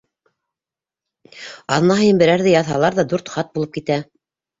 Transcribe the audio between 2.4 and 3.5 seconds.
яҙһалар ҙа дүрт